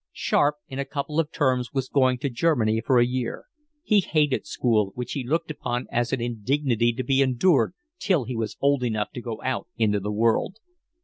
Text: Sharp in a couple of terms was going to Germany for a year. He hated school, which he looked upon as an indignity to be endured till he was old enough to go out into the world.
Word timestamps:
Sharp 0.11 0.55
in 0.67 0.79
a 0.79 0.85
couple 0.85 1.19
of 1.19 1.31
terms 1.31 1.73
was 1.73 1.87
going 1.87 2.17
to 2.17 2.29
Germany 2.31 2.81
for 2.83 2.97
a 2.97 3.05
year. 3.05 3.45
He 3.83 3.99
hated 3.99 4.47
school, 4.47 4.93
which 4.95 5.11
he 5.11 5.23
looked 5.23 5.51
upon 5.51 5.85
as 5.91 6.11
an 6.11 6.19
indignity 6.19 6.91
to 6.93 7.03
be 7.03 7.21
endured 7.21 7.75
till 7.99 8.23
he 8.23 8.35
was 8.35 8.57
old 8.59 8.81
enough 8.83 9.11
to 9.11 9.21
go 9.21 9.39
out 9.43 9.67
into 9.77 9.99
the 9.99 10.11
world. 10.11 10.57